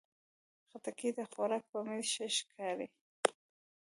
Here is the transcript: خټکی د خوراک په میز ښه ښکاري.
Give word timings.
خټکی 0.69 1.09
د 1.17 1.19
خوراک 1.31 1.63
په 1.71 1.77
میز 1.87 2.07
ښه 2.13 2.27
ښکاري. 2.37 2.87